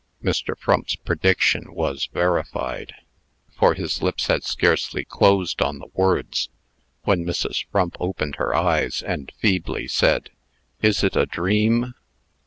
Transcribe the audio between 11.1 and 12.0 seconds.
a dream?"